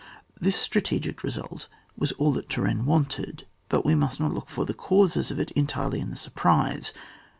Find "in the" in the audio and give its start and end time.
5.99-6.15